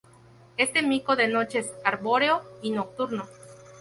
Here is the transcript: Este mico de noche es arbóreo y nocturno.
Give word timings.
Este 0.57 0.81
mico 0.81 1.15
de 1.15 1.27
noche 1.27 1.59
es 1.59 1.71
arbóreo 1.85 2.41
y 2.63 2.71
nocturno. 2.71 3.27